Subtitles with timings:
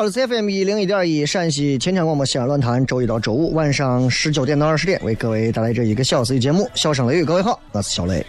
[0.00, 7.22] 好，我是 FM 一零一点一陕西秦腔广播西安论坛，周一到周五晚上十九点到二十点为各位带来这一个小时的节目《笑声雷雨》。
[7.26, 8.24] 各位好，我是小雷。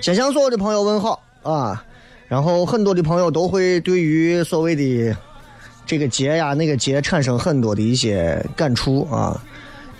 [0.00, 1.84] 先向所有的朋友问好啊，
[2.28, 5.14] 然后很多的朋友都会对于所谓的
[5.84, 9.38] 这个节呀、那个节产生很多的一些感触啊，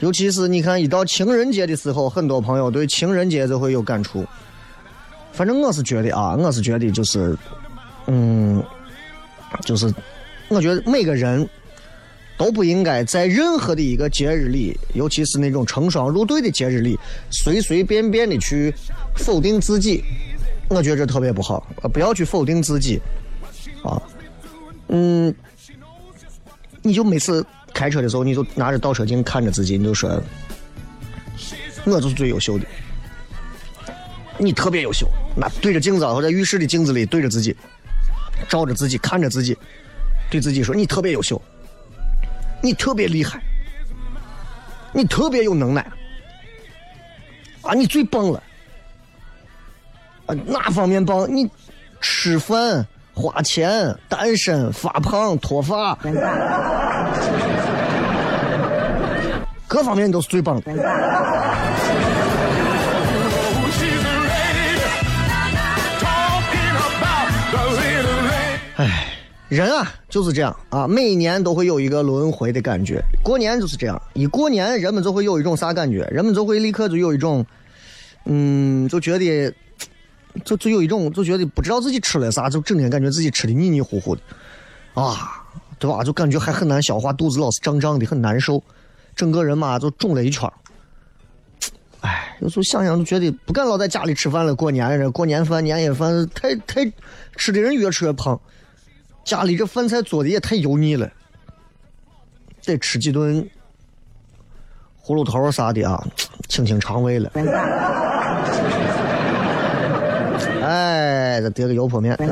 [0.00, 4.24] 尤其是你看一到情人节的时候，很多朋友对情人节就会有感触。
[5.32, 7.36] 反正我是觉得啊，我是觉得就是，
[8.06, 8.62] 嗯，
[9.64, 9.92] 就是
[10.48, 11.48] 我觉得每个人
[12.36, 16.98] 都不应该在任何的一个节日里，尤其是那种成双入对的节日里，
[17.30, 18.72] 随随便便的去
[19.16, 20.02] 否定自己，
[20.68, 21.66] 我觉得这特别不好。
[21.92, 23.00] 不要去否定自己，
[23.82, 24.00] 啊，
[24.88, 25.34] 嗯，
[26.82, 27.44] 你就每次
[27.74, 30.22] 开车的时候，你就拿着倒车镜看着自己，你就说，
[31.84, 32.64] 我就是最优秀的，
[34.38, 35.08] 你特别优秀。
[35.36, 37.56] 那对着镜子，或者浴室的镜子里对着自己，
[38.48, 39.56] 照着自己，看着自己，
[40.30, 41.40] 对自己说，你特别优秀。
[42.60, 43.40] 你特别厉害，
[44.92, 45.80] 你特别有能耐，
[47.62, 48.42] 啊，你最棒了，
[50.26, 51.32] 啊，哪方面棒？
[51.32, 51.48] 你
[52.00, 52.84] 吃饭、
[53.14, 55.96] 花钱、单身、发胖、脱发，
[59.68, 60.72] 各方面都是最棒的。
[68.76, 69.06] 哎，
[69.48, 73.02] 人啊就是这样啊，每年都会有一个轮回的感觉。
[73.22, 76.08] 过年就是这样，一过年人们就会有一种啥感觉？
[76.10, 77.44] 人们就会立刻就有一种，
[78.24, 79.52] 嗯，就觉得，
[80.44, 84.22] 就就有一种就觉得不知道自己吃了啥，就整天感觉自己吃的腻腻糊糊的，
[84.94, 85.42] 啊，
[85.78, 86.02] 对吧？
[86.04, 88.62] 就感觉还很难消化，肚子老是胀胀的，很难受，
[89.18, 90.52] 整个人嘛就肿了一圈儿。
[92.02, 94.54] 哎，有时候想想就觉得不敢老在家里吃饭了。
[94.54, 96.88] 过年这过年饭、年夜饭太太
[97.34, 98.40] 吃的人越吃越胖。
[99.24, 101.10] 家里这饭菜做的也太油腻了，
[102.64, 103.44] 得吃几顿
[105.04, 106.00] 葫芦头啥的啊，
[106.48, 107.32] 清清肠胃了。
[110.62, 112.14] 哎，再叠个油泼面。
[112.14, 112.26] 哎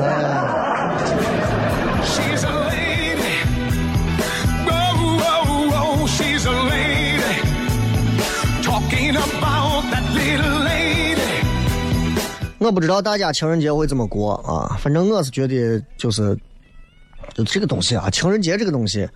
[12.67, 16.37] 我不知道大家情人节会怎么过啊，反正我是觉得就是，
[17.33, 19.07] 就这个东西啊，情人节这个东西，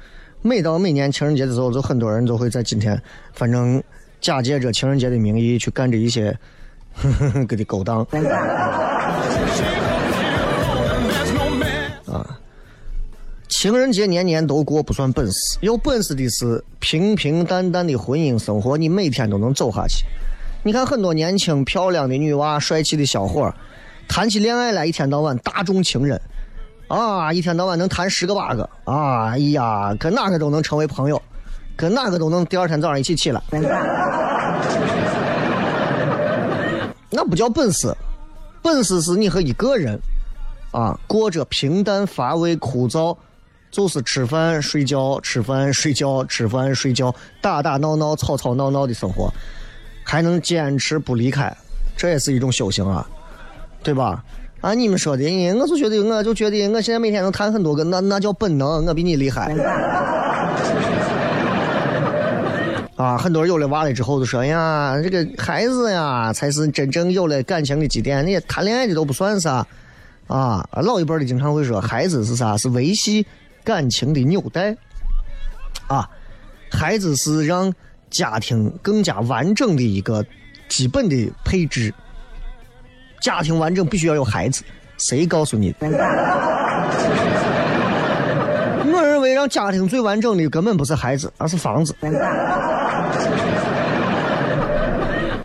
[0.42, 2.98] 每到每年情人节的时候，就很多人都会在今天，
[3.34, 3.84] 反正
[4.22, 6.34] 假借着情人节的名义去干着一些
[7.46, 8.08] 给的勾当。
[12.08, 12.38] 啊
[13.50, 20.06] 情人节年年都过不算本事，有本事的是平平淡淡的婚姻生活，你每天都能走下去。
[20.64, 23.52] 你看很多年轻漂亮的女娃、帅气的小伙，
[24.08, 26.22] 谈起恋爱来一天到晚大众情人，
[26.88, 31.20] 啊，一天到晚能谈十个八个，啊，哎呀，跟哪个都能成为朋友，
[31.76, 33.42] 跟哪个都能第二天早上一起起来，
[37.10, 37.92] 那不叫本事，
[38.62, 40.00] 本事是你和一个人
[40.72, 43.18] 啊过着平淡乏味、枯燥。
[43.72, 49.34] 就是吃饭睡觉，吃饭睡觉，吃饭睡觉，打打闹闹，吵吵闹闹的生活，
[50.12, 51.56] 还能坚持不离开，
[51.96, 53.08] 这也是一种修行啊，
[53.82, 54.22] 对吧？
[54.60, 59.56] 啊，你们说的，哎我就觉得，我就觉得，我现在每天能谈很多个，那那叫本能，我比你厉害。
[62.98, 69.66] 啊，很多人有了娃了之后就说：“哎呀，这个孩子呀，才是真正有了感情的积淀，那些谈恋爱的都不算啥。”
[70.28, 72.58] 啊，老一辈的经常会说，孩子是啥？
[72.58, 73.26] 是维系
[73.64, 74.76] 感情的纽带。
[75.88, 76.10] 啊，
[76.70, 77.74] 孩子是让
[78.12, 80.24] 家庭更加完整的一个
[80.70, 81.92] 基本的配置。
[83.20, 84.64] 家庭完整必须要有孩子，
[84.98, 85.88] 谁告诉你的？
[88.94, 91.96] 我认为让家庭最完整的根本不是孩子，而是房子。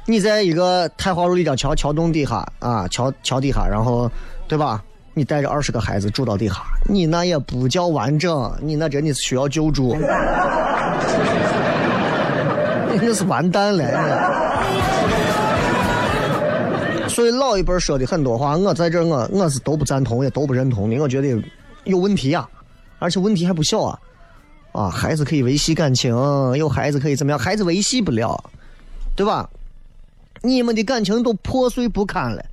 [0.06, 4.10] 你在一个太华路立交桥桥洞底下啊，桥桥底下，然后
[4.46, 4.82] 对吧？
[5.14, 6.56] 你带着二十个孩子住到底下，
[6.88, 9.96] 你那也不叫完整，你那真的是需要救助，
[13.02, 13.84] 那是完蛋了。
[17.08, 21.00] 所以老一辈说的很多话，我在这我我是都不赞同，也都不认同的。
[21.00, 21.42] 我觉得
[21.84, 22.46] 有问题啊，
[22.98, 23.98] 而且问题还不小啊！
[24.72, 26.14] 啊，孩子可以维系感情，
[26.56, 27.38] 有孩子可以怎么样？
[27.38, 28.38] 孩子维系不了，
[29.14, 29.48] 对吧？
[30.42, 32.44] 你们的感情都破碎不堪了，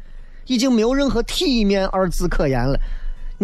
[0.46, 2.80] 已经没有任何体面二字可言了。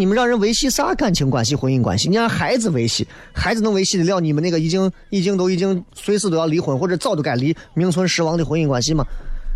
[0.00, 2.08] 你们让人维系啥感情关系、婚姻关系？
[2.08, 9.04] 你让孩子维系，孩子能维系得了你们那个已经、已经都已经随时都要离婚或者早都该离、名存实亡的婚姻关系吗？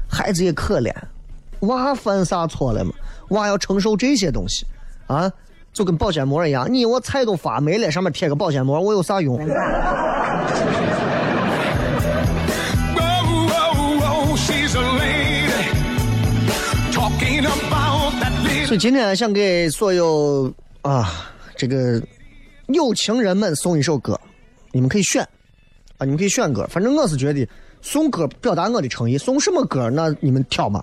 [0.07, 0.93] 孩子也可怜，
[1.61, 2.93] 娃犯啥错了嘛？
[3.31, 4.67] 娃要承受这些东西，
[5.07, 5.33] 啊，
[5.73, 9.39] 就跟保鲜膜一样，你我菜都发霉了，上面贴个保鲜膜，我有啥用？
[18.77, 22.03] 今天想给所有啊这个
[22.67, 24.19] 有情人们送一首歌，
[24.73, 25.23] 你们可以选
[25.97, 27.49] 啊，你们可以选歌，反正我是觉得
[27.81, 30.83] 送歌表达我的诚意，送什么歌那你们挑嘛。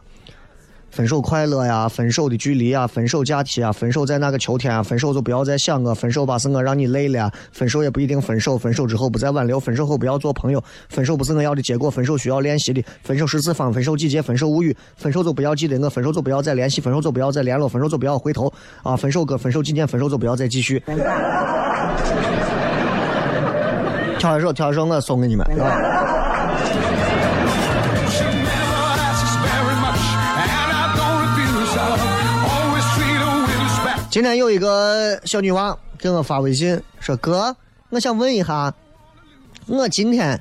[0.91, 18.51] 分手快乐呀，分手的距离啊，分手假期啊，分手在那个秋天啊，分手就不要再想我，分手吧是我让你累了呀，分手也不一定分手，分手之后不再挽留，分手后不要做朋友，分手不是我要的结果，分手需要练习的，分手十次方，分手季节，分手无语，分手就不要记得我，分手就不要再联系，分手就不要再联络，分手就不要回头
[18.83, 20.83] 啊，分手歌，分手纪念，分手就不要再继续。
[24.19, 25.47] 挑一首，挑一首，我送给你们。
[34.11, 37.55] 今天有一个小女娃给我发微信说：“哥，
[37.89, 38.73] 我想问一下，
[39.67, 40.37] 我今天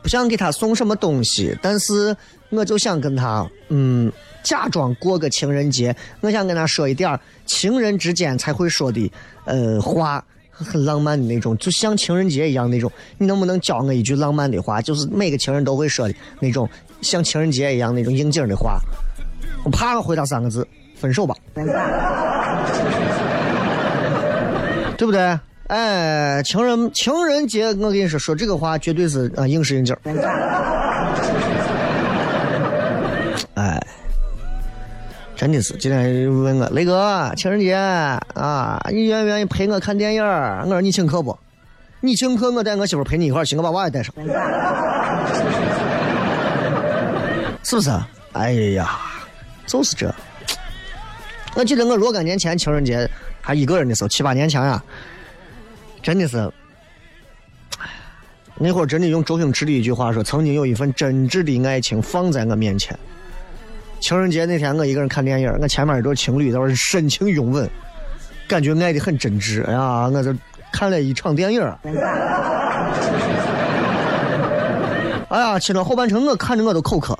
[0.00, 2.16] 不想给她送什么东西，但是
[2.50, 4.10] 我就想跟她，嗯，
[4.44, 9.10] 假装过个情人节，我想跟她说一点情人之间才会说的，
[9.46, 12.92] 呃，话。”很浪漫的那种，就像情人节一样那种。
[13.18, 14.80] 你能不能教我一句浪漫的话？
[14.80, 16.68] 就是每个情人都会说的那种，
[17.00, 18.78] 像情人节一样那种应景的话。
[19.64, 20.64] 我啪回答三个字：
[21.02, 21.34] 分手吧。
[24.96, 25.36] 对不对？
[25.66, 29.98] 哎，情人情人节，我跟你说，说这个话绝对是啊应时应景儿。
[33.54, 33.80] 哎，
[35.34, 40.62] 真的是，今天问我雷哥，情人节啊，你愿不愿意陪我看电影儿？
[40.64, 41.36] 我说你请客不？
[42.00, 44.14] 你请客，我带我媳妇陪你一块儿去，我把娃也带上，
[47.64, 47.90] 是不是？
[48.34, 48.90] 哎呀，
[49.66, 50.14] 就是这。
[51.54, 53.08] 我记得我若干年前情人节
[53.40, 54.82] 还一个人的时候，七八年前呀、
[56.02, 56.50] 真的是，
[58.56, 62.98] 那会儿真的用周星驰的一句话说，曾经有一份真挚的爱情放在我面前。
[64.00, 67.68] 情人节那天，我一个人看电影，我前面一对情侣在那深情拥吻，
[68.48, 69.64] 感觉爱的很真挚。
[69.66, 70.34] 哎呀，我这
[70.72, 71.62] 看了一场电影。
[75.28, 77.18] 哎呀，亲了后半程，我看着我都口渴。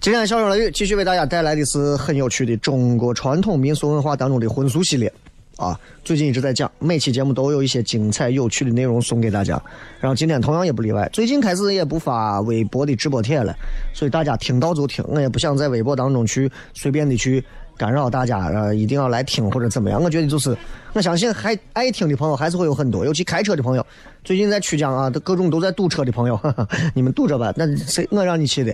[0.00, 5.12] 今天小声雷雨继续为大家带来的是很有趣的中国传统民俗文化当中的婚俗系列
[5.56, 9.62] 啊，最近一直在讲，每期节目都有一些精彩有趣的内容送给大家。
[10.00, 13.54] 然后今天同样也不例外，最近开始也不发微博的直播帖了，
[13.92, 17.44] 所以大家听到就听，我也不想在微博当中去随便的去
[17.80, 20.02] 干扰大家，呃，一定要来听或者怎么样。
[20.02, 20.54] 我觉得就是，
[20.92, 23.86] 我相信还爱听的朋友还是会有很多，尤其开车的朋友，
[24.22, 28.70] 最近在曲江啊，各种都在堵车的朋友，哈 哈你们堵着吧，那谁我让你去的。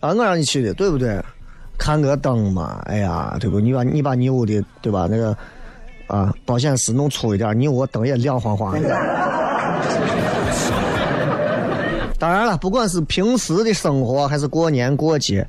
[0.00, 1.18] 啊，我让你去的，对不对？
[1.78, 3.58] 看个灯嘛，哎呀，对不？
[3.58, 5.08] 你把你把你屋的对吧？
[5.10, 5.34] 那个
[6.08, 9.49] 啊，保险丝弄粗一点，你屋灯也亮晃晃的。
[12.20, 15.44] 当然了，不管是平时的生活还是过年过节，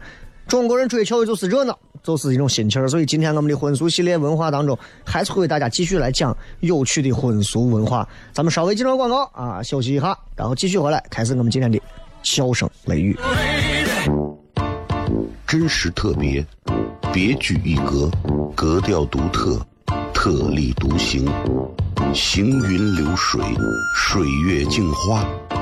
[0.48, 2.88] 中国人追求的就是热闹，就是一种心情。
[2.88, 8.08] 所以今天我们的婚俗系列文化当中，还是会为大家继续来讲有趣的婚俗文化。
[8.32, 11.78] 咱们稍微进入广告啊，休息一下，然后继续回来开始我们今天的
[12.24, 13.20] 笑声雷雨。
[15.46, 16.46] 真实特别，
[17.12, 18.10] 别具一格，
[18.56, 19.60] 格调独特，
[20.14, 21.30] 特立独行，
[22.14, 23.44] 行云流水，
[23.94, 25.28] 水月镜花，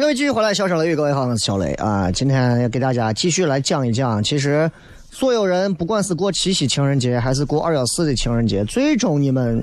[0.00, 2.10] 各位继续回来，笑声雷雨，各位好，我是小雷啊。
[2.10, 4.68] 今天要给大家继续来讲一讲，其实
[5.10, 9.62] 所有人不管是过七夕情人节，还是过二幺四的情人节，最终你们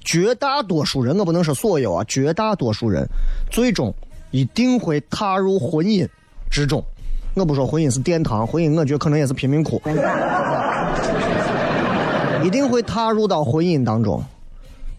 [0.00, 3.06] 绝大多数人，我不能说所有啊，绝大多数人
[3.50, 3.94] 最终
[4.30, 6.08] 一定会踏入婚姻
[6.50, 6.82] 之中。
[7.34, 9.78] 我不说婚姻是殿堂，婚姻我觉得可能也是贫民窟，
[12.42, 14.24] 一定会踏入到婚姻当中。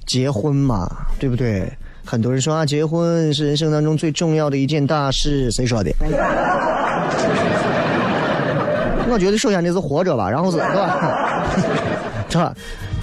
[0.06, 0.88] 结婚嘛，
[1.20, 1.68] 对不对？
[2.10, 5.92] 很多人说啊，结婚是人生当中最重要的一件大事，谁说的？
[9.08, 11.46] 我觉得首先你是活着吧，然后是，对吧？
[12.28, 12.56] 是吧？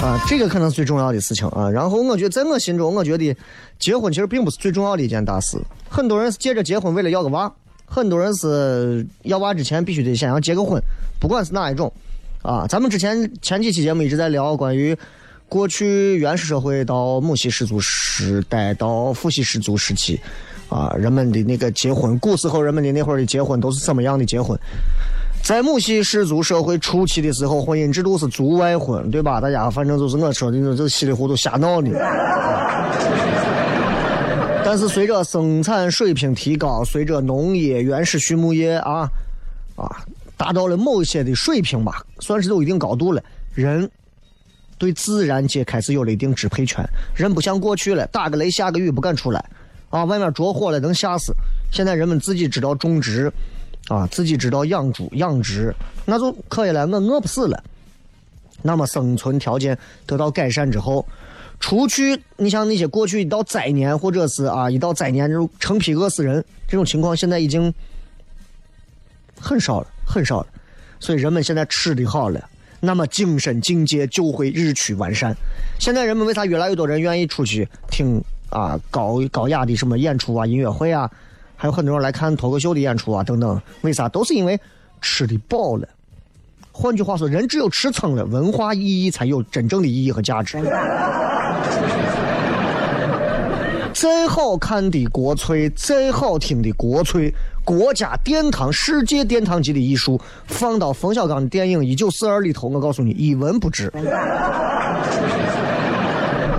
[0.02, 1.70] 啊，这个可能是最重要的事情啊。
[1.70, 3.32] 然后我觉得，在我心中，我觉得
[3.78, 5.56] 结婚其实并不是最重要的一件大事。
[5.88, 7.52] 很多人是借着结婚为了要个娃，
[7.84, 10.82] 很多人是要娃之前必须得先要结个婚，
[11.20, 11.92] 不管是哪一种
[12.42, 12.66] 啊。
[12.68, 14.98] 咱们之前前几期节目一直在聊关于。
[15.48, 20.20] 过去原始社会到母系氏族时代到父系氏族时期，
[20.68, 24.58] 啊，人们的那个结婚，古时候人们的那会儿的结婚都是怎么样的结婚？
[25.44, 29.40] 在母系氏族社会初期的时候，婚姻制度是族外婚，对吧？
[29.40, 31.90] 大家反正就是我说的，这稀里糊涂瞎闹的。
[34.64, 39.08] 但是随着生产水平提高，随着农业、原始畜牧业啊
[39.76, 40.04] 啊
[40.36, 43.22] 达到了某些的水平吧，算是有一定高度了，
[43.54, 43.88] 人。
[44.78, 49.44] 对自然界开始有了一定支配权，人不像过去了，打个雷下个雨不敢出来，
[49.90, 51.32] 啊，外面着火了能吓死。
[51.72, 53.32] 现在人们自己知道种植，
[53.88, 57.62] 啊，自己知道养猪养殖，那就可以了，我饿不死了。
[58.62, 61.06] 那么生存条件得到改善之后，
[61.60, 67.72] 除去你像那些过去一到灾年或者是啊一到灾年就成批饿死人这种情况，现在已经
[69.40, 70.46] 很少了，很少了。
[71.00, 72.48] 所以人们现在吃的好了。
[72.80, 75.36] 那么精神境界就会日趋完善。
[75.78, 81.10] 现在人们为啥越来越多人愿意出去听啊高高雅的什么演出啊、音乐会啊，
[81.56, 83.60] 还有很多人来看脱口秀的演出啊等等？
[83.82, 84.08] 为啥？
[84.08, 84.58] 都是因为
[85.00, 85.88] 吃的饱了。
[86.72, 90.58] 换句话说，人只有吃撑了，文化意义才有真正的意义和价值。
[93.94, 97.32] 再好看的国粹，再好听的国粹，
[97.66, 103.92] 国家殿堂、世界殿堂级的艺术，放到冯小刚的电影《一九四二》里头，我告诉你，一文不值。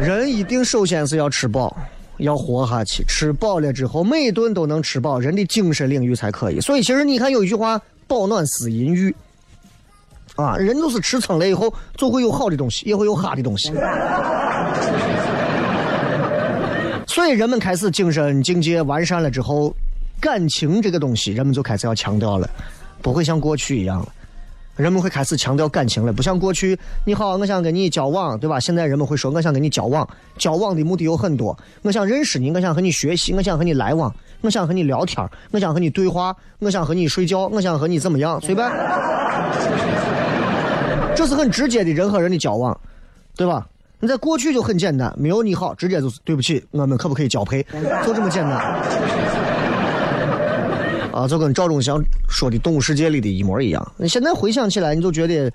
[0.02, 1.74] 人一定首先是要吃饱，
[2.18, 3.06] 要活下去。
[3.08, 6.60] 吃饱了之后，每顿都能吃饱，人的精神领域才可以。
[6.60, 9.16] 所以，其实你看有一句话：“饱暖思淫欲。”
[10.36, 13.72] 啊，人都是吃撑了以后，就会有好的东西，也会有哈的东西。
[17.08, 19.74] 所以人们开始精神境界完善了之后，
[20.20, 22.50] 感情这个东西，人们就开始要强调了，
[23.02, 24.08] 不会像过去一样了。
[24.76, 26.78] 人们会开始强调感情了，不像过去。
[27.04, 28.60] 你好，我想跟你交往，对吧？
[28.60, 30.08] 现在人们会说，我想跟你交往，
[30.38, 31.58] 交往的目的有很多。
[31.82, 38.70] 我想认识你，我想和你学习，我想和你来往，我想和你聊天，我想和你对话，我想和你睡觉，我想和你怎么样，随便。
[41.16, 42.80] 这是很直接的人和人的交往，
[43.36, 43.68] 对吧？
[44.00, 47.66] 你在过去就很简单，没有你好，直接就是对不起，我们可不可以交配？
[48.06, 49.47] 就这么简单。
[51.18, 53.94] 啊，就跟赵忠祥说的《动物世界》里的一模一样。
[53.98, 55.52] 你现在回想起来，你就觉得，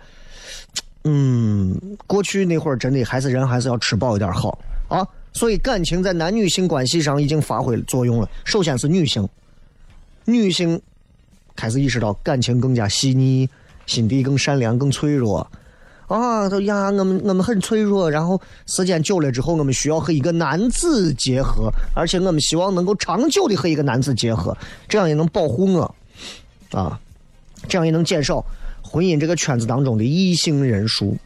[1.04, 5.06] 嗯，过去那会儿真的还是人还是要吃饱一点好啊。
[5.32, 8.28] 所以感情在男女性关系上已经发挥作用了。
[8.44, 9.28] 首先是女性，
[10.24, 10.82] 女性
[11.54, 13.48] 开始意识到感情更加细腻，
[13.86, 15.48] 心地更善良、更脆弱。
[16.12, 24.54] 啊，都呀，我们我们很脆弱，然后时间久了之后，我们需要和一个男子结合，而且我们希望能够长久的和一个男子结合，
[24.86, 25.94] 这样也能保护我，
[26.70, 27.00] 啊，
[27.66, 28.44] 这样也能减少
[28.82, 31.16] 婚姻这个圈子当中的异性人数。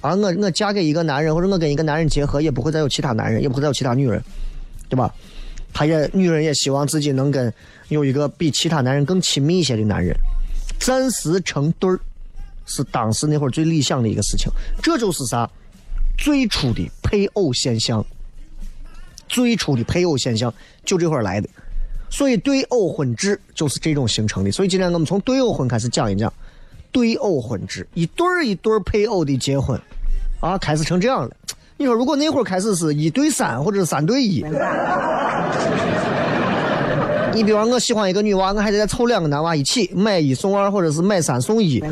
[0.00, 4.22] 啊，我我嫁给一个男人，或者我跟一个男人结合，也不会再有其他男人，也不会再有其他女人，
[4.88, 5.12] 对吧？
[5.72, 7.52] 他也女人也希望自己能跟
[7.88, 10.16] 有一个比其他男人更亲密一些的男人，
[10.78, 11.98] 暂时成对儿。
[12.66, 14.50] 是当时那会儿最理想的一个事情，
[14.82, 15.48] 这就是啥？
[16.18, 18.04] 最初的配偶现象，
[19.28, 20.52] 最初的配偶现象
[20.84, 21.48] 就这会儿来的，
[22.10, 24.52] 所以对偶婚制就是这种形成的。
[24.52, 26.32] 所以今天我们从对偶婚开始讲一讲
[26.92, 29.80] 对偶婚制，一对儿一对配偶的结婚
[30.40, 31.34] 啊，开始成这样了。
[31.78, 34.44] 你说如果那会儿开始是一对三或者是三对一，
[37.34, 41.82] 你比方我喜欢一个女娃，我还得再凑两个男娃一起买一送二，或者是买三送一。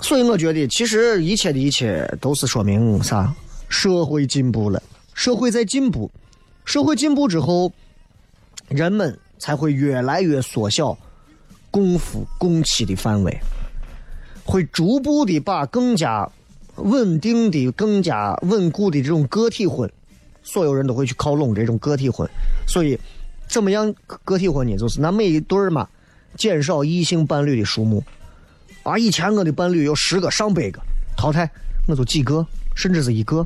[0.00, 3.34] 所以我觉得，其实一切的一切都是说明啥？
[3.68, 4.82] 社会进步了，
[5.12, 6.10] 社会在进步，
[6.64, 7.70] 社会进步之后，
[8.68, 10.96] 人们才会越来越缩小
[11.70, 13.38] 共夫共妻的范围，
[14.44, 16.26] 会逐步的把更加
[16.76, 19.90] 稳定的、更加稳固的这种个体婚，
[20.50, 22.26] 所有人都会去靠拢这种个体婚。
[22.66, 22.98] 所以，
[23.46, 24.74] 怎么样个体婚呢？
[24.78, 25.86] 就是那每一对儿嘛，
[26.38, 28.02] 减少异性伴侣的数目。
[28.82, 28.96] 啊！
[28.96, 30.80] 以前我的伴侣有十个、上百个，
[31.14, 31.50] 淘汰
[31.86, 33.44] 我就几个，甚至是一个，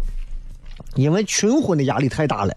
[0.94, 2.54] 因为群婚的压力太大了，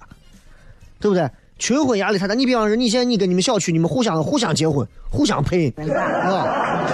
[0.99, 1.27] 对不对？
[1.57, 2.35] 群婚压力太大。
[2.35, 6.85] 你比方说，你现在你跟你们小区，你们互相互相结婚，互相配，啊，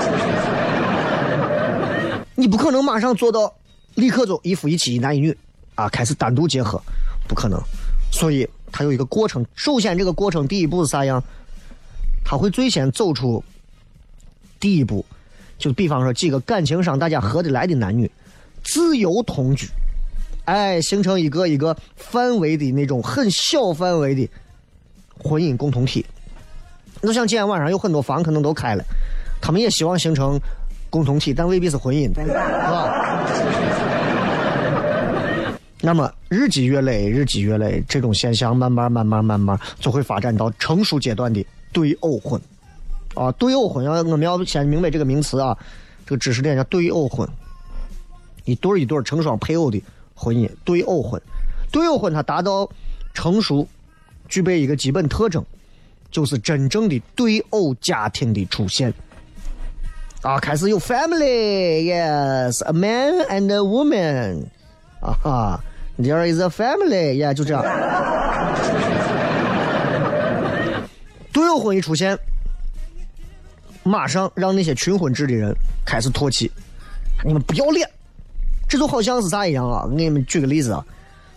[2.35, 3.53] 你不可能马上做到
[3.95, 5.35] 立刻就一夫一妻、一男一女
[5.75, 6.81] 啊，开始单独结合，
[7.31, 7.57] 不可能。
[8.11, 9.45] 所以它有一个过程。
[9.55, 11.23] 首先，这个过程第一步是啥样？
[12.25, 13.41] 他会最先走出
[14.59, 15.05] 第一步。
[15.57, 18.11] 就比方说几个感情上大家合得来的男女，
[18.65, 19.69] 自由同居，
[20.43, 24.29] 哎，形成一个一个范围的那种很小范围的
[25.17, 26.05] 婚姻共同体。
[27.01, 28.83] 就像今天晚上有很多房可能都开了，
[29.41, 30.37] 他们也希望形成
[30.89, 33.23] 共同体，但未必是婚姻，是吧？
[35.81, 42.39] 那么日积月累，日积月累，这种现象慢慢慢慢慢慢就会发展到成熟阶段的对偶婚。
[43.15, 45.57] 啊，对偶婚要我们要先明白这个名词啊，
[46.05, 47.27] 这个知识点叫对偶婚，
[48.45, 49.83] 一对一对成双配偶的
[50.15, 51.21] 婚姻，对偶婚，
[51.71, 52.69] 对偶婚它达到
[53.13, 53.67] 成熟，
[54.29, 55.43] 具备一个基本特征，
[56.09, 58.93] 就是真正的对偶家庭的出现。
[60.21, 64.45] 啊，开始有 family，yes，a man and a woman，
[65.01, 65.63] 啊哈
[65.99, 67.63] ，there is a family，yeah，就这样。
[71.31, 72.17] 对偶婚一出现。
[73.83, 75.51] 马上让那些群婚制的人
[75.83, 76.51] 开始唾弃，
[77.25, 77.89] 你们不要脸！
[78.69, 79.87] 这就好像是啥一样啊？
[79.97, 80.85] 给你们举个例子啊，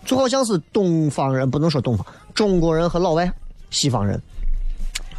[0.05, 3.27] 就好像是东方人不能说东方，中国人和老外、
[3.71, 4.21] 西方人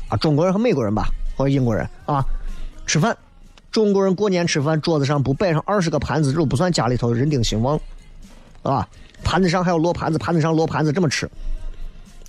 [0.09, 2.25] 啊，中国人和美国人吧，或者英国人啊，
[2.87, 3.16] 吃饭
[3.72, 7.77] 中国人过年吃饭，桌子上不摆上二十个盘子，这都不算家里头人丁兴旺，
[8.68, 8.88] 啊，
[9.22, 11.29] 盘子上还有落盘子，盘子上落盘子，这么吃。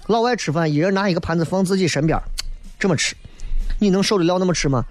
[0.08, 2.17] 老外吃饭，一人拿一个盘子放自己身边，
[2.80, 3.15] 这么吃，
[3.80, 4.86] 你能受得了那么吃吗？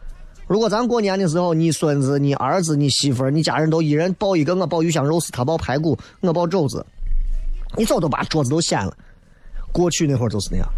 [0.47, 6.85] 如果咱过年的时候，你孙子、你儿子、你媳妇、你家人都一人抱一个，我抱鱼香肉丝，他抱排骨，我抱肘子，
[7.77, 8.97] 你早都把桌子都掀了。
[9.73, 10.69] 过去那会儿就是那样。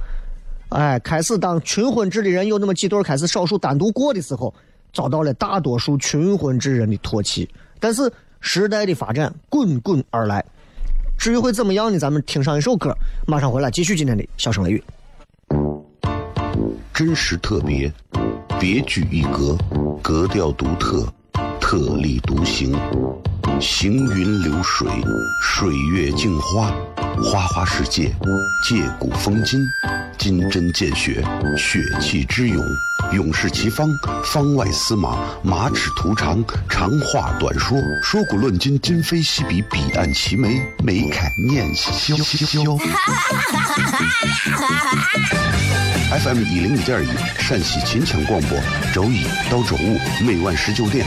[0.70, 4.54] 哎，开始当群婚制的人有那么几对开始少数单独过的时候，
[4.92, 7.48] 遭到了大多数群婚制人的唾弃。
[7.81, 10.44] 但是时代的发展滚滚而来，
[11.18, 11.98] 至于会怎么样呢？
[11.98, 12.94] 咱们听上一首歌，
[13.26, 14.83] 马上回来继续今天的笑声雷雨。
[16.94, 17.92] 真实特别，
[18.61, 19.59] 别具一格，
[20.00, 21.12] 格调独特，
[21.70, 22.74] 特立独行，
[23.61, 24.88] 行云流水，
[25.42, 26.72] 水月镜花，
[27.22, 28.11] 花花世界，
[28.66, 29.61] 借古风今，
[30.16, 31.22] 金针见血，
[31.59, 32.64] 血气之勇，
[33.12, 33.87] 勇士齐方，
[34.24, 42.16] 方外司马，马齿徒长，长话短说，说古论今，今非昔比，彼岸齐眉，眉开眼笑。
[46.11, 48.59] FM 一零一点一，陕西秦腔广播，
[48.94, 51.07] 周一到周五每晚十九点，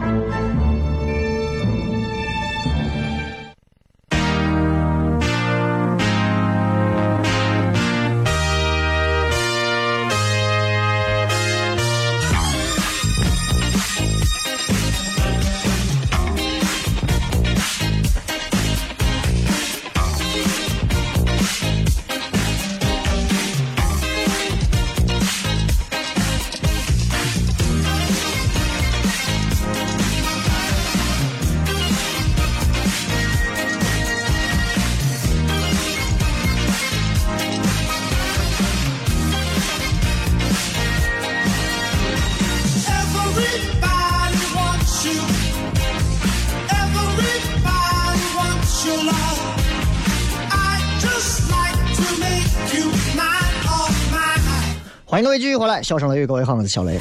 [55.11, 56.97] 欢迎各位继续回来，笑声雷雨，各位好，我是小雷。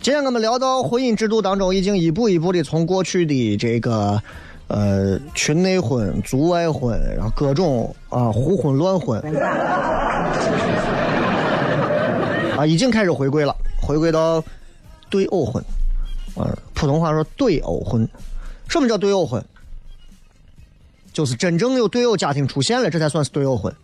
[0.00, 4.22] 今天我们聊到婚姻制度当中，已经一步一步的从过去的这个
[4.68, 9.20] 呃群内婚、族外婚，然后各种啊胡婚乱婚
[12.56, 13.52] 啊，已经开始回归了，
[13.82, 14.40] 回归到
[15.10, 15.60] 对偶婚。
[16.36, 18.08] 啊，普通话说对偶婚。
[18.68, 19.44] 什么叫对偶婚？
[21.12, 23.74] 就是真正有对偶家庭出现了，这才算是对偶婚。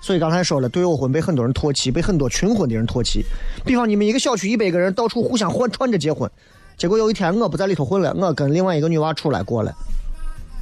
[0.00, 3.24] 所以刚才说了，对偶婚被很多人唾弃，被很多群婚的人唾弃。
[3.64, 6.30] 比方你们一个小区一百个人到处互相换串着结婚，
[6.76, 9.74] 结果有一天我不在里头混了，我跟另外一个女娃出来过了，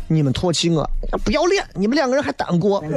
[0.08, 0.88] 你们唾弃我，
[1.24, 1.64] 不要脸！
[1.74, 2.82] 你们两个人还单过。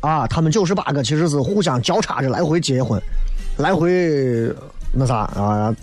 [0.00, 3.00] 啊，他们九十八个其实是互相交叉着来回结婚，
[3.58, 4.54] 来回
[4.92, 5.74] 那啥啊，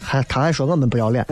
[0.00, 1.26] 还他还说我们不要脸。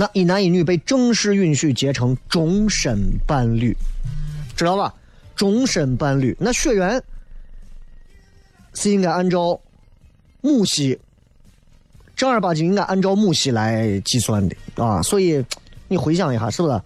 [0.00, 3.76] 那一男一女被正式允许结成终身伴侣，
[4.56, 4.94] 知道吧？
[5.36, 7.02] 终身伴侣，那血缘
[8.72, 9.60] 是应该按照
[10.40, 10.98] 母系，
[12.16, 15.02] 正儿八经应该按照母系来计算的啊。
[15.02, 15.44] 所以
[15.86, 16.80] 你回想一下，是不是？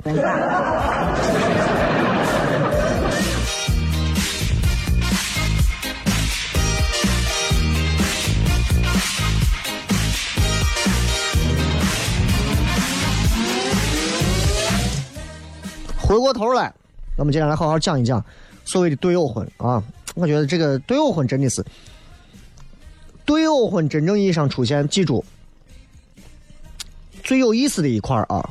[16.14, 16.72] 回过头来，
[17.16, 18.24] 我们接下来好好讲一讲
[18.64, 19.82] 所谓的对偶婚啊。
[20.14, 21.64] 我觉得这个对偶婚真的是
[23.24, 25.24] 对偶婚真正意义上出现，记住
[27.24, 28.48] 最有意思的一块啊，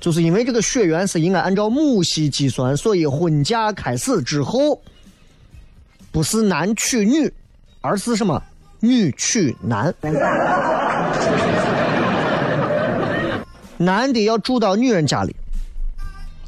[0.00, 4.80] 就是因为这个血缘是应该按照母系计算，所以婚嫁开始之后
[6.10, 7.30] 不是男娶女，
[7.82, 8.42] 而是什么
[8.80, 9.94] 女娶男，
[13.76, 15.36] 男的要住到女人家里。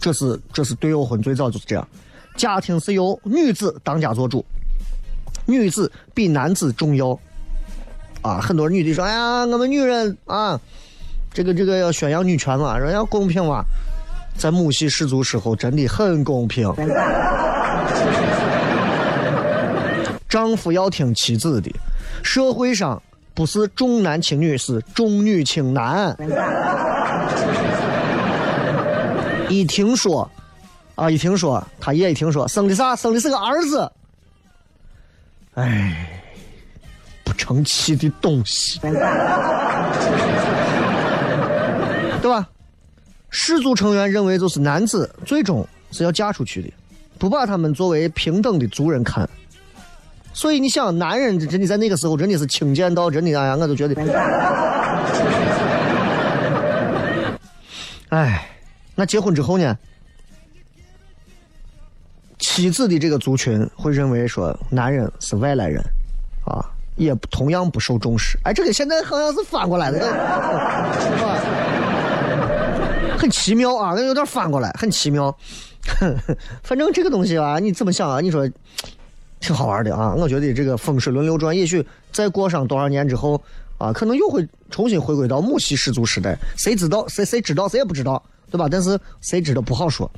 [0.03, 1.89] 这是这是对偶婚最早就是这样，
[2.37, 4.45] 家庭是由女子当家做主，
[5.47, 7.19] 女子比男子重要。
[8.21, 10.61] 啊，很多女的说：“哎呀，我们女人啊，
[11.33, 13.65] 这个这个要宣扬女权嘛，说要公平嘛。”
[14.39, 16.73] 在母系氏族时候，真的很公平。
[20.29, 21.71] 丈夫要听妻子的，
[22.23, 23.01] 社会上
[23.35, 26.17] 不是重男轻女，是重女轻男。
[29.49, 30.31] 一听说，
[30.95, 33.91] 啊，一听说，他爷一听说生的啥，生的是个儿子，
[35.55, 36.23] 哎，
[37.25, 38.93] 不成器的东西，对
[42.31, 42.49] 吧？
[43.31, 46.71] 氏族成员认为，就是男子最终是要嫁出去的，
[47.19, 49.29] 不把他们作为平等的族人看。
[50.35, 53.95] 所以你想，男人真的在那个时候真的是轻贱到真的哎呀，我都觉得，
[58.11, 58.47] 哎，
[59.03, 59.77] 那结婚之后呢？
[62.39, 65.83] 妻子的这个族群会认为说，男人是外来人，
[66.45, 68.39] 啊，也同样不受重视。
[68.45, 71.37] 哎，这个现在好像是反过来的，是吧？
[73.19, 75.37] 很奇妙啊，那有点反过来，很奇妙。
[76.63, 78.21] 反正这个东西啊，你怎么想啊？
[78.21, 78.49] 你说
[79.41, 80.15] 挺好玩的啊。
[80.15, 83.43] 我觉得这个风水轮流转，也许再过上多少年之后
[83.79, 86.39] 啊，可能又会重新回归到母系氏族时代。
[86.57, 87.05] 谁知道？
[87.09, 87.69] 谁谁知道？
[87.69, 88.69] 谁也不知道，对吧？
[88.71, 90.09] 但是谁知道不好说。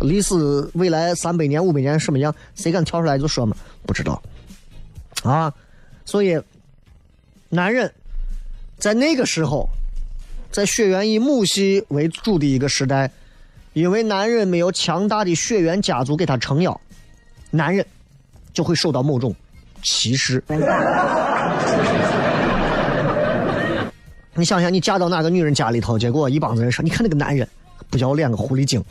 [0.00, 0.34] 历史
[0.74, 2.34] 未来三百年、五百年什么样？
[2.56, 3.56] 谁敢跳出来就说嘛？
[3.86, 4.20] 不知道
[5.22, 5.54] 啊。
[6.04, 6.36] 所以，
[7.48, 7.92] 男人
[8.78, 9.68] 在那个时候。
[10.50, 13.10] 在血缘以母系为主的一个时代，
[13.72, 16.80] 因为男人没有强大的血缘家族给他撑腰，
[17.50, 17.84] 男人
[18.52, 19.34] 就会受到某种
[19.82, 20.40] 歧视。
[24.36, 27.48] 你想想，你嫁到哪个女人家里头，结果一帮子人说：“你看那个男人
[27.90, 28.82] 不要脸，个狐狸精。”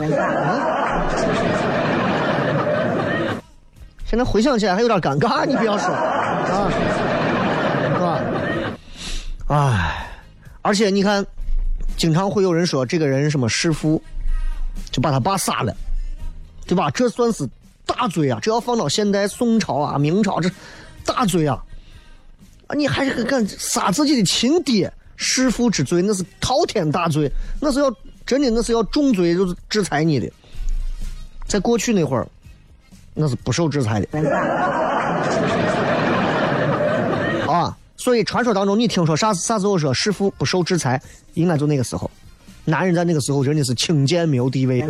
[4.06, 6.72] 现在回想起来还有点尴尬，你不要说啊，
[7.91, 8.19] 是吧？
[9.48, 10.08] 哎，
[10.62, 11.26] 而且你看。
[11.96, 14.02] 经常会有人说这个人什么弑父，
[14.89, 15.72] 就把他爸杀了，
[16.65, 16.89] 对吧？
[16.89, 17.48] 这算是
[17.86, 18.39] 大罪啊！
[18.41, 20.50] 这要放到现代宋朝啊、明朝，这
[21.06, 21.63] 大罪啊！
[22.65, 30.30] 啊，你还是敢杀自己的亲爹，弑父之罪，那是滔天大罪，那是要真的，那是要重罪，就是制裁你的。
[31.46, 32.28] 在过去那会儿，
[33.14, 34.20] 那是不受制裁的。
[37.52, 37.78] 啊。
[37.96, 41.02] 所以传说当中，你听说啥啥时候说弑父不受制裁，
[41.36, 42.12] 应该就那个时候。
[42.66, 44.82] 男人在那个时候真的是轻贱没有地位。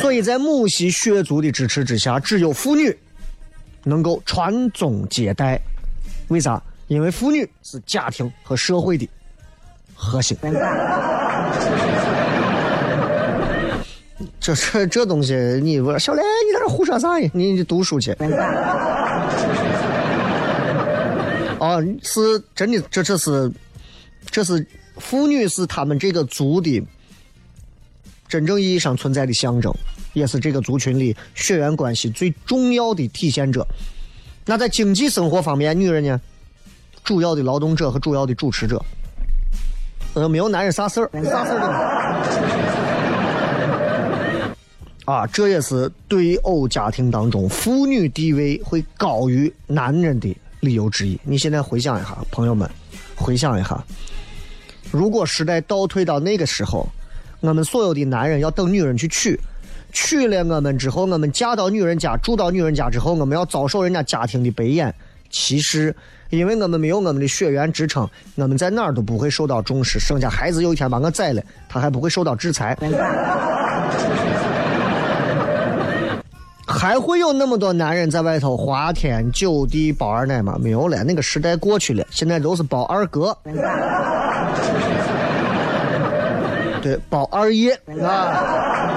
[0.00, 2.96] 所以在母系血族的支持之下，只有妇女
[3.82, 5.60] 能够传宗接代。
[6.28, 6.62] 为啥？
[6.86, 9.08] 因为妇女是家庭和社会的
[9.94, 10.36] 核心。
[14.40, 17.30] 这这这东西，你我小雷，你在这胡说啥呀？
[17.32, 18.12] 你读书去。
[21.58, 23.50] 啊， 是真的，这这是，
[24.30, 24.64] 这是
[24.98, 26.82] 妇女是他们这个族的
[28.28, 29.74] 真正意义上存在的象征，
[30.12, 33.66] 也是这个族群里血缘关系最重要的体现者。
[34.46, 36.20] 那在经济生活方面，女人呢，
[37.02, 38.84] 主要的劳动者和主要的主持者，
[40.14, 41.66] 呃，没有男人啥事儿，啥事儿的。
[45.12, 50.34] 啊，这也是对偶家庭当中妇女地位会高于男人的。
[50.60, 52.66] 理由之一，你现在回想一下，朋友们，
[53.14, 53.84] 回想一下，
[54.90, 56.88] 如果时代倒退到那个时候，
[57.40, 59.38] 我们所有的男人要等女人去娶，
[59.92, 64.94] 娶了我们之后，我们嫁到女人家，住到女人家之后，我们要遭受人家家庭的白眼、
[65.34, 65.92] 歧视，
[66.30, 72.78] 因为我们没有我们的血缘支撑，我们在哪儿都不会受到重视，生下孩子有一天把我宰了，他还不会受到制裁。
[76.66, 80.56] 还会有那么多男人在外头花天酒地包二奶吗？
[80.60, 83.36] 没有了，那个时代过去了，现在都是包二哥，
[86.80, 88.94] 对，包二爷啊，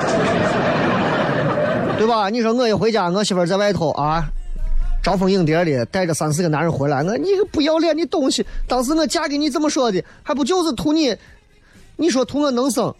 [1.98, 2.30] 对吧？
[2.30, 4.30] 你说我一回家，我媳妇在外头啊，
[5.04, 8.46] 招蜂引蝶的，带着三四个男人回来，我你个不要脸的东西！
[8.68, 10.04] 当时我嫁给你怎么说的？
[10.22, 11.16] 还不就是图你？
[11.96, 12.94] 你说图我能生？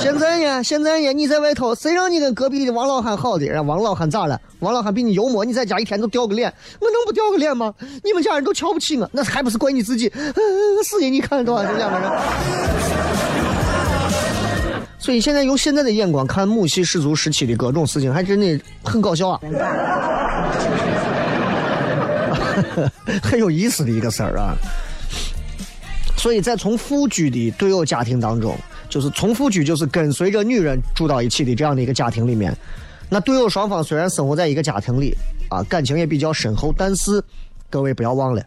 [0.00, 0.62] 现在呢？
[0.62, 1.12] 现在呢？
[1.12, 3.46] 你在外头，谁让你跟隔壁的王老汉好的？
[3.46, 4.40] 让王老汉咋了？
[4.60, 7.74] 王老汉比你幽默，你在家一天都掉个脸，我能不掉个脸吗？
[8.04, 10.08] 你们家人都瞧不起我，那还不是怪你自己？
[10.84, 13.07] 死给你看多少这两个人。
[14.98, 19.40] 所以现在用现在的眼光看母系氏族时期的各种事情，还真的很搞笑啊，
[23.22, 24.56] 很有意思的一个事儿啊。
[26.16, 28.56] 所以在从夫居的对偶家庭当中，
[28.88, 32.52] 就是从夫居就是跟随着女人住到一起的这样的一个家庭里面，
[33.08, 35.16] 那对偶双方虽然生活在一个家庭里
[35.48, 37.22] 啊，感情也比较深厚，但是
[37.70, 38.42] 各位不要忘了，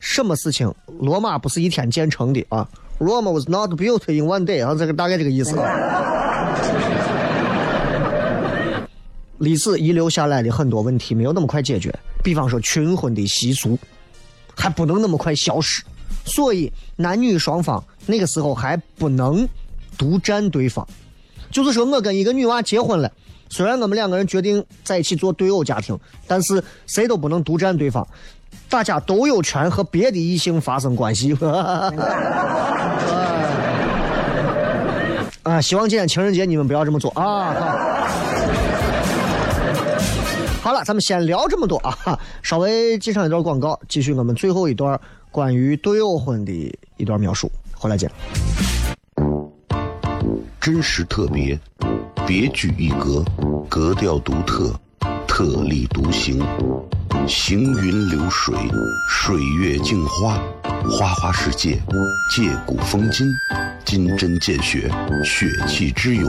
[0.00, 5.56] 什么事情罗马不是一天建成的啊？Rome was not built in one day，啊，这个大概这个意思。
[9.38, 13.78] 历史遗留下来的很多问题没有那么快解决，比方说群婚的习俗，
[14.56, 15.80] 还不能那么快消失，
[16.24, 19.48] 所以男女双方那个时候还不能
[19.96, 20.84] 独占对方。
[21.52, 23.10] 就是说我跟一个女娃结婚了，
[23.48, 28.04] 虽然我们两个人决定在一起做对偶家庭，但是谁都不能独占对方，
[28.68, 31.36] 大家都有权和别的异性发生关系。
[35.42, 37.54] 啊，希望今天情人节你们不要这么做啊！
[40.60, 48.10] 好了，咱们先聊这么多啊，稍微接上一段广告，继续我们最后一段关于对偶婚的一段描述，回来见。
[50.60, 51.58] 真实特别，
[52.26, 53.24] 别具一格，
[53.70, 54.78] 格调独特，
[55.38, 56.44] 特立独行，
[57.28, 58.52] 行云流水，
[59.08, 60.36] 水月镜花，
[60.90, 61.80] 花花世界，
[62.34, 63.24] 借古风今，
[63.84, 64.90] 金针见血，
[65.24, 66.28] 血气之勇，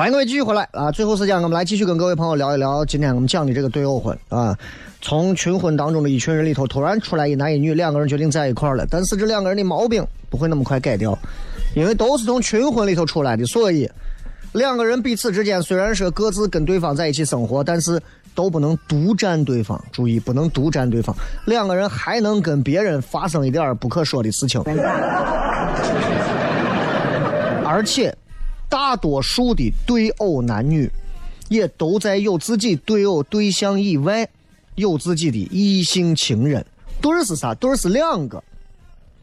[0.00, 0.90] 欢迎各位继续回来啊！
[0.90, 4.58] 最后时间，我们来继续跟各位朋友聊一聊今天我们讲的这个对偶婚啊。
[5.02, 8.86] 从群婚当中的一群人里头，突然出来一男一女，两个人决定在一块儿了。
[8.90, 11.18] 但是这两个人的毛病不会那么快改掉，
[11.76, 13.86] 因为都是从群婚里头出来的，所以
[14.54, 18.00] 两个人彼此之间虽然是各自跟对方在一起生活，但是
[18.34, 19.78] 都不能独占对方。
[19.92, 24.62] 注意，不能独占对方，两个人还能跟别人发生一点不可说的事情，
[27.66, 28.16] 而且。
[28.70, 30.90] 大多数的对偶男女，
[31.48, 34.26] 也都在有自己对偶对象以外，
[34.76, 36.64] 有自己的异性情人。
[37.02, 37.52] 对儿是啥？
[37.54, 38.42] 对儿是两个，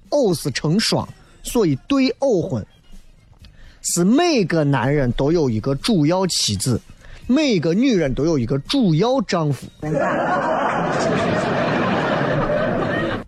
[0.10, 1.08] 偶是成双，
[1.44, 2.66] 所以对偶婚
[3.82, 6.82] 是每个男人都有一个主要妻子，
[7.26, 9.66] 每个女人都有一个主要丈夫。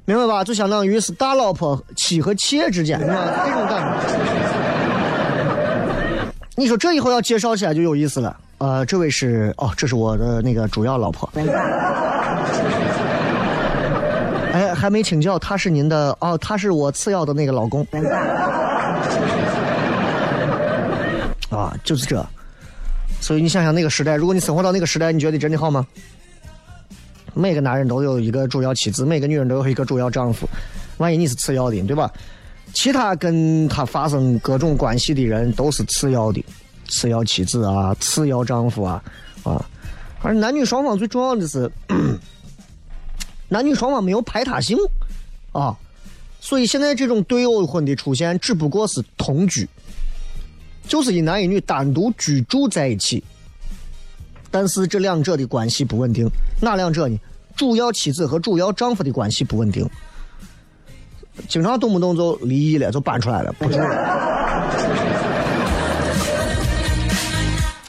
[0.06, 0.44] 明白吧？
[0.44, 3.16] 就相当于是大老婆妻和妾之间，这种
[3.68, 4.49] 感觉。
[6.60, 8.38] 你说这以后要介绍起来就有意思了。
[8.58, 11.32] 呃，这位是哦，这是我的那个主要老婆。
[14.52, 17.88] 哎，还没请教，他是您的哦，他是我次要的那个老公。
[21.50, 22.22] 啊，就是这。
[23.22, 25.88] 所以你想想那个时代，如果你生活到那个时代，你觉得真的好吗？
[27.34, 30.46] 每个男人都有一个主要妻子，每个女人都有一个主要丈夫。
[30.98, 32.12] 万一你是次要的，对吧？
[32.74, 36.44] 其他跟他发生各种关系的人都是次要的，
[36.88, 39.04] 次要妻子啊，次要丈夫啊，
[39.44, 39.66] 啊，
[40.22, 41.70] 而男女双方最重要的是，
[43.50, 44.78] 男女双方没有排他性
[45.52, 45.76] 啊，
[46.40, 49.68] 所以现在这种对偶婚的出现只不过是同居，
[50.88, 53.24] 就是一男一女单独居住在一起，
[54.52, 56.30] 但是这两者的关系不稳定，
[56.62, 57.20] 哪两者呢？
[57.56, 59.86] 主要妻子和主要丈夫的关系不稳定。
[61.48, 63.80] 经常动不动就离异了，就搬出来了，不是。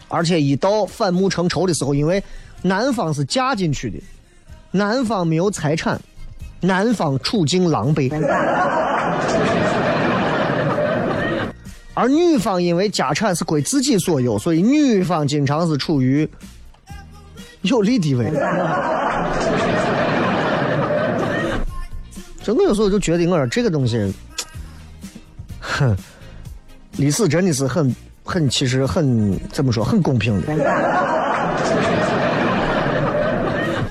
[0.09, 2.23] 而且一到反目成仇的时候，因为
[2.63, 3.99] 男方是嫁进去的，
[4.73, 6.01] 男方没有财产，
[6.61, 8.11] 男方处境狼狈，
[11.95, 16.29] 而女方因为家产是归自己所有，所以女方经常是处于
[17.63, 18.31] 有利地位。
[22.53, 24.13] 我有时候就觉得，我说这个东西，
[25.61, 25.97] 哼，
[26.97, 27.95] 历史真的是很
[28.25, 30.53] 很，其实很怎么说，很公平的。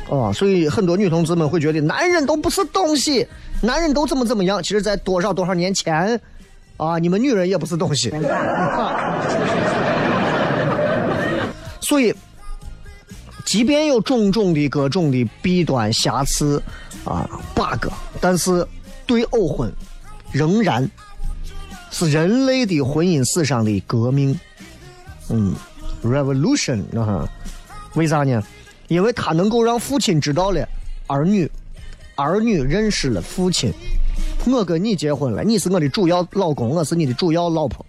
[0.10, 3.28] 哦，所以很多女同志们会觉得男人都不是东西，
[3.62, 4.62] 男人都怎么怎么样。
[4.62, 6.20] 其实，在多少多少年前，
[6.78, 8.12] 啊，你们女人也不是东西。
[11.80, 12.12] 所以，
[13.46, 16.62] 即便有种种的各种的弊端瑕疵
[17.06, 17.88] 啊 bug，
[18.22, 18.68] 但是
[19.06, 19.72] 对偶婚
[20.32, 20.90] 仍然
[21.92, 24.40] 是人类的婚姻史上的革命。
[25.30, 25.56] 嗯
[26.04, 27.28] ，revolution 啊，
[27.96, 28.44] 为啥呢？
[28.88, 30.68] 因为它能够让父亲知道了
[31.08, 31.50] 儿女，
[32.16, 33.72] 儿女认识了父亲。
[34.48, 37.86] 我跟你结婚了，你是我的主要老公，我是你的主要老婆。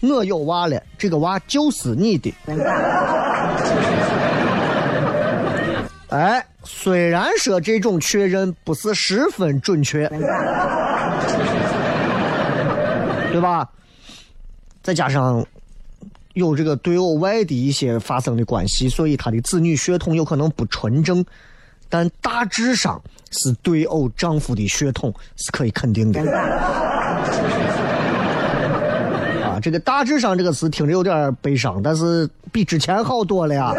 [0.00, 2.32] 我有娃了，这个娃就是你的。
[6.10, 10.08] 哎，虽然说这种确认不是十分准确，
[13.30, 13.68] 对吧？
[14.82, 15.44] 再加上
[16.32, 21.22] 有这个对偶外的一些发生的关系，所以他的子女血统有可能不纯正，
[21.90, 22.98] 但大致上
[23.30, 26.20] 是对偶丈夫的血统是可以肯定的。
[29.42, 33.74] 啊，这个“大致上”这个词听着有点悲伤，但是比之前好多了呀。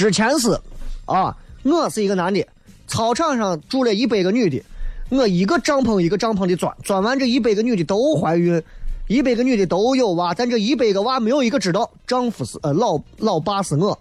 [0.00, 0.58] 之前是，
[1.04, 2.42] 啊，我是一个男的，
[2.86, 4.62] 操场上住了一百个女的，
[5.10, 8.62] 我一个帐篷一个帐篷的钻，钻完这一百个女的都怀孕，
[9.08, 14.00] 一百个女的都有娃，但这一百个娃没有一个知道丈夫是呃老老爸是我。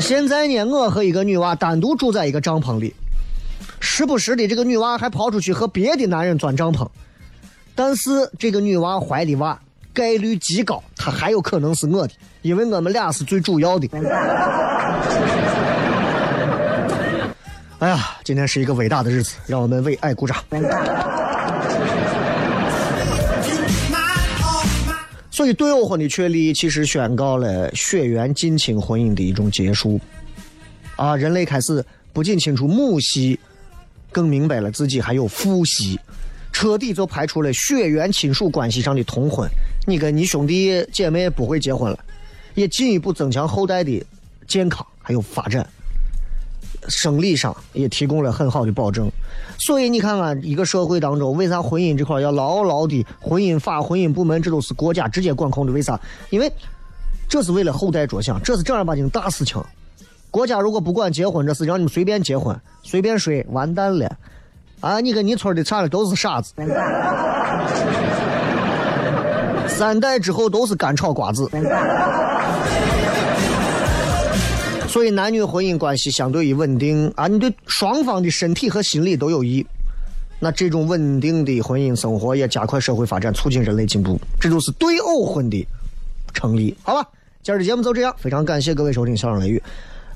[0.00, 2.94] 现在呢，我和一个女娃单独住在一个帐篷里，
[3.80, 6.86] 时不时的这个女娃还跑出去和别的男人钻帐篷，
[7.74, 9.58] 但是这个女娃怀的娃
[9.98, 13.88] 概率极高，她还有可能是我的，因为我们俩是最主要的。
[17.80, 20.36] 哎呀，今天是一个伟大的日子，让我们为爱鼓掌。
[25.32, 30.00] 所以，对偶婚的确立，其实宣告了血缘近亲婚姻的一种结束。
[30.94, 33.36] 啊，人类开始不仅清楚母系，
[34.12, 35.98] 更明白了自己还有父系，
[36.52, 39.48] 彻底就排除了血缘亲属关系上的通婚。
[39.88, 41.98] 你跟你兄弟姐妹不会结婚了，
[42.54, 44.04] 也进一步增强后代的
[44.46, 45.66] 健康还有发展。
[46.88, 49.10] 生理上也提供了很好的保证，
[49.58, 55.72] 所以你看看一个社会当中，为啥婚姻这块要牢牢的婚姻法、婚姻部门，这都是国家直接管控的？
[55.72, 55.98] 为啥？
[56.28, 56.52] 因为
[57.26, 59.58] 这是为了后代着想，这是正儿八经大事情。
[60.30, 64.16] 国家如果不管结婚这事，让你们随便结婚、随便睡，完蛋了！
[64.80, 66.52] 啊，你跟你村的差的都是傻子，
[69.68, 71.48] 三代之后都是干炒瓜子。
[74.88, 79.64] 所以，男女婚姻关系相对于稳定啊，你对双方的身体和心理都有益。
[80.40, 85.66] 那这种稳定的婚姻生活也加快社会发展，促进人类进步，这就是对偶婚的
[86.32, 86.74] 成立。
[86.82, 87.06] 好吧，
[87.42, 89.58] 今儿的节目就这样，非常感谢各位收听《笑声雷雨》，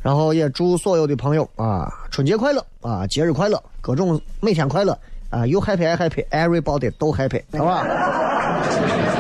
[0.01, 4.99] 然后也祝所有的朋友啊，春节快乐啊，节日快乐，各种每天快乐
[5.29, 9.12] 啊，You happy I happy，everybody 都 happy，好吧？